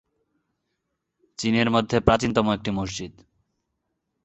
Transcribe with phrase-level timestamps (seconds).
[1.39, 3.13] চীনের মধ্যে প্রাচীনতম একটি মসজিদ।